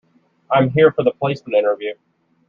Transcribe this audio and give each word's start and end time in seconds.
I'm 0.51 0.71
here 0.71 0.91
for 0.91 1.03
the 1.03 1.11
placement 1.11 1.53
interview. 1.55 1.93